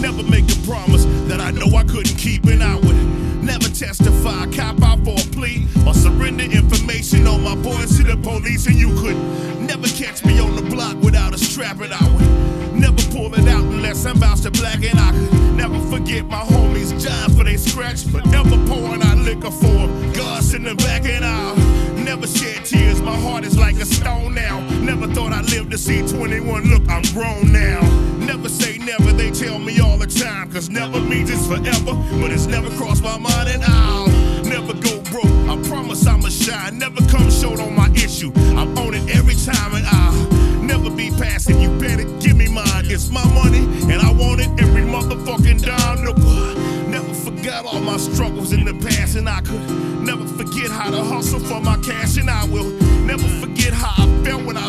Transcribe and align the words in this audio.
Never 0.00 0.22
make 0.22 0.50
a 0.50 0.58
promise 0.66 1.04
that 1.28 1.40
I 1.40 1.50
know 1.50 1.76
I 1.76 1.84
couldn't 1.84 2.16
keep, 2.16 2.44
and 2.44 2.62
I 2.62 2.76
would 2.76 2.96
never 3.42 3.68
testify, 3.68 4.46
cop 4.46 4.82
out 4.82 4.98
for 5.04 5.12
a 5.12 5.26
plea, 5.32 5.66
or 5.86 5.94
surrender 5.94 6.44
information 6.44 7.26
on 7.26 7.42
my 7.42 7.54
boys 7.56 7.96
to 7.98 8.04
the 8.04 8.16
police. 8.16 8.66
And 8.66 8.76
you 8.76 8.88
could 9.00 9.16
never 9.60 9.88
catch 9.88 10.24
me 10.24 10.40
on 10.40 10.56
the 10.56 10.62
block 10.62 10.96
without 11.02 11.34
a 11.34 11.38
strap, 11.38 11.80
and 11.80 11.92
I 11.92 12.04
would 12.14 12.74
never 12.74 13.02
pull 13.12 13.34
it 13.34 13.46
out 13.48 13.64
unless 13.64 14.06
I'm 14.06 14.16
about 14.16 14.38
to 14.38 14.50
black. 14.50 14.82
And 14.82 14.98
I 14.98 15.12
could 15.12 15.54
never 15.54 15.78
forget 15.90 16.24
my 16.26 16.44
homies' 16.44 16.92
job 17.02 17.36
for 17.36 17.44
they 17.44 17.56
scratch, 17.56 18.06
never 18.26 18.56
pouring 18.66 19.02
out 19.02 19.18
liquor 19.18 19.50
for 19.50 19.66
them. 19.66 20.00
in 20.54 20.64
the 20.64 20.74
back, 20.76 21.04
and 21.04 21.24
I'll 21.24 21.56
never 22.04 22.26
shed 22.26 22.64
tears. 22.64 23.00
My 23.02 23.16
heart 23.16 23.44
is 23.44 23.56
like 23.56 23.76
a 23.76 23.84
stone 23.84 24.34
now. 24.34 24.60
Never 24.80 25.06
thought 25.06 25.32
I'd 25.32 25.50
live 25.50 25.70
to 25.70 25.78
see 25.78 26.00
21. 26.06 26.64
Look, 26.64 26.88
I'm 26.88 27.02
grown 27.12 27.52
now. 27.52 27.99
Never 28.90 29.04
say 29.04 29.12
never, 29.12 29.16
they 29.16 29.30
tell 29.30 29.58
me 29.58 29.78
all 29.80 29.96
the 29.98 30.06
time. 30.06 30.50
Cause 30.50 30.68
never 30.68 31.00
means 31.00 31.30
it's 31.30 31.46
forever, 31.46 31.94
but 32.20 32.32
it's 32.32 32.46
never 32.46 32.68
crossed 32.76 33.02
my 33.02 33.18
mind 33.18 33.48
and 33.48 33.62
I'll 33.64 34.08
never 34.42 34.72
go 34.74 35.00
broke. 35.10 35.26
I 35.48 35.56
promise 35.68 36.06
I'ma 36.06 36.28
shine. 36.28 36.78
Never 36.78 37.00
come 37.08 37.30
short 37.30 37.60
on 37.60 37.74
my 37.74 37.88
issue. 37.90 38.32
I'm 38.34 38.76
on 38.78 38.94
it 38.94 39.14
every 39.14 39.36
time 39.36 39.74
and 39.74 39.86
I'll 39.86 40.62
never 40.62 40.90
be 40.90 41.10
passive. 41.10 41.60
You 41.60 41.70
better 41.78 42.04
give 42.18 42.36
me 42.36 42.48
mine. 42.48 42.86
It's 42.86 43.10
my 43.10 43.24
money 43.32 43.64
and 43.92 44.02
I 44.02 44.12
want 44.12 44.40
it 44.40 44.50
every 44.60 44.82
motherfucking 44.82 45.64
dime. 45.64 45.90
Never 46.90 47.14
forgot 47.14 47.66
all 47.66 47.80
my 47.80 47.96
struggles 47.96 48.52
in 48.52 48.64
the 48.64 48.74
past 48.74 49.16
and 49.16 49.28
I 49.28 49.40
could 49.42 49.60
never 50.02 50.26
forget 50.26 50.70
how 50.70 50.90
to 50.90 51.02
hustle 51.04 51.40
for 51.40 51.60
my 51.60 51.76
cash 51.78 52.16
and 52.16 52.28
I 52.28 52.44
will 52.46 52.69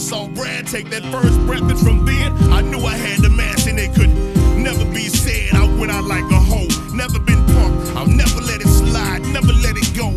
saw 0.00 0.26
Brad 0.28 0.66
take 0.66 0.88
that 0.88 1.02
first 1.12 1.38
breath 1.46 1.60
and 1.60 1.78
from 1.78 2.06
then 2.06 2.32
I 2.50 2.62
knew 2.62 2.80
I 2.80 2.96
had 2.96 3.20
the 3.20 3.28
mask 3.28 3.68
and 3.68 3.78
it 3.78 3.94
could 3.94 4.08
never 4.56 4.84
be 4.86 5.08
said. 5.08 5.54
I 5.54 5.66
went 5.78 5.92
out 5.92 6.04
like 6.04 6.24
a 6.24 6.40
hoe. 6.40 6.68
Never 6.94 7.18
been 7.20 7.38
punked. 7.52 7.94
I'll 7.94 8.06
never 8.06 8.40
let 8.40 8.62
it 8.62 8.68
slide. 8.68 9.20
Never 9.28 9.52
let 9.52 9.76
it 9.76 9.92
go. 9.94 10.08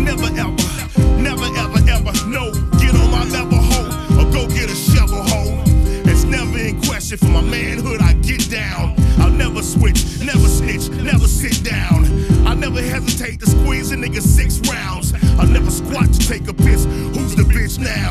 Never 0.00 0.24
ever. 0.40 0.56
Never 1.20 1.44
ever 1.44 1.80
ever. 1.84 2.12
No. 2.26 2.50
Get 2.80 2.96
on 2.96 3.10
my 3.12 3.24
level, 3.28 3.58
hoe. 3.60 3.92
Or 4.16 4.32
go 4.32 4.48
get 4.48 4.70
a 4.70 4.74
shovel, 4.74 5.22
hoe. 5.22 5.62
It's 6.08 6.24
never 6.24 6.58
in 6.58 6.80
question 6.80 7.18
for 7.18 7.28
my 7.28 7.42
manhood. 7.42 8.00
I 8.00 8.14
get 8.14 8.48
down. 8.50 8.94
I'll 9.20 9.30
never 9.30 9.62
switch. 9.62 10.20
Never 10.24 10.48
snitch. 10.48 10.88
Never 10.88 11.28
sit 11.28 11.62
down. 11.62 12.08
I 12.46 12.54
never 12.54 12.80
hesitate 12.80 13.40
to 13.40 13.46
squeeze 13.46 13.92
a 13.92 13.96
nigga 13.96 14.22
six 14.22 14.60
rounds. 14.60 15.12
I'll 15.38 15.46
never 15.46 15.70
squat 15.70 16.10
to 16.10 16.20
take 16.26 16.48
a 16.48 16.54
piss. 16.54 16.84
Who's 17.14 17.36
the 17.36 17.44
bitch 17.44 17.78
now? 17.78 18.09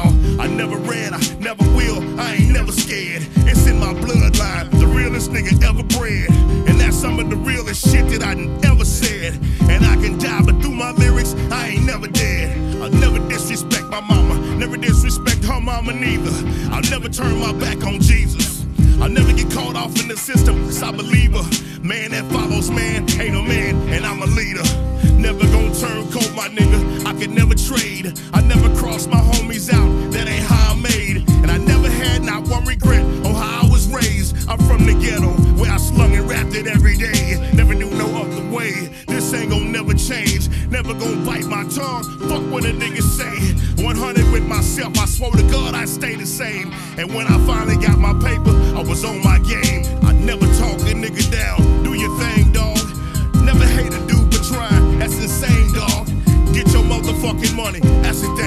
Disrespect 15.89 15.95
her 15.95 15.95
mama 15.95 15.99
neither. 15.99 16.73
I'll 16.73 16.81
never 16.89 17.09
turn 17.09 17.39
my 17.39 17.53
back 17.53 17.85
on 17.85 17.99
Jesus. 17.99 18.65
I'll 19.01 19.09
never 19.09 19.33
get 19.33 19.51
caught 19.51 19.75
off 19.75 19.99
in 20.01 20.07
the 20.07 20.17
system, 20.17 20.65
cause 20.65 20.83
I 20.83 20.91
believe 20.91 21.33
her. 21.33 21.43
Man 21.81 22.11
that 22.11 22.25
follows 22.31 22.69
man 22.69 23.09
ain't 23.19 23.35
a 23.35 23.41
man, 23.41 23.75
and 23.89 24.05
I'm 24.05 24.21
a 24.21 24.25
leader. 24.25 24.63
Never 25.17 25.45
gonna 25.47 25.73
turn 25.73 26.11
cold, 26.11 26.33
my 26.35 26.49
nigga. 26.49 27.05
I 27.05 27.13
could 27.13 27.31
never 27.31 27.55
trade. 27.55 28.19
I 28.33 28.41
never 28.41 28.73
cross 28.75 29.07
my 29.07 29.19
homies 29.19 29.71
out, 29.71 30.11
that 30.11 30.27
ain't 30.27 30.43
how 30.43 30.73
I 30.73 30.81
made. 30.81 31.29
And 31.41 31.51
I 31.51 31.57
never 31.57 31.89
had 31.89 32.23
not 32.23 32.47
one 32.47 32.65
regret 32.65 33.03
on 33.25 33.33
how 33.33 33.65
I 33.65 33.69
was 33.69 33.87
raised. 33.87 34.49
I'm 34.49 34.59
from 34.67 34.85
the 34.85 34.93
ghetto, 34.93 35.31
where 35.59 35.71
I 35.71 35.77
slung 35.77 36.15
and 36.15 36.27
rapped 36.27 36.55
it 36.55 36.67
every 36.67 36.97
day. 36.97 37.51
Never 37.53 37.73
knew 37.73 37.89
no 37.91 38.07
other 38.21 38.45
way. 38.51 38.89
This 39.07 39.33
ain't 39.33 39.51
gonna 39.51 39.65
never 39.65 39.93
change. 39.93 40.49
Never 40.69 40.93
gonna 40.93 41.25
bite 41.25 41.45
my 41.45 41.63
tongue. 41.69 42.03
Fuck 42.27 42.43
what 42.51 42.65
a 42.65 42.73
nigga 42.73 43.01
say. 43.01 43.48
100 43.83 44.31
with 44.31 44.45
myself, 44.45 44.97
I 44.99 45.05
swore 45.05 45.31
to 45.31 45.43
God 45.43 45.73
I'd 45.73 45.89
stay 45.89 46.15
the 46.15 46.25
same. 46.25 46.71
And 46.97 47.13
when 47.13 47.27
I 47.27 47.37
finally 47.45 47.77
got 47.77 47.97
my 47.97 48.13
paper, 48.13 48.51
I 48.75 48.83
was 48.83 49.03
on 49.05 49.23
my 49.23 49.39
game. 49.39 49.85
I 50.03 50.11
never 50.13 50.45
talk 50.57 50.79
a 50.81 50.93
nigga 50.93 51.23
down. 51.31 51.83
Do 51.83 51.93
your 51.93 52.13
thing, 52.19 52.51
dog. 52.51 52.77
Never 53.43 53.65
hate 53.65 53.93
a 53.93 54.01
dude 54.07 54.33
for 54.33 54.43
trying. 54.53 54.99
That's 54.99 55.15
insane, 55.15 55.73
dog. 55.73 56.07
Get 56.53 56.67
your 56.73 56.83
motherfucking 56.83 57.55
money. 57.55 57.79
That's 58.03 58.21
thing. 58.21 58.38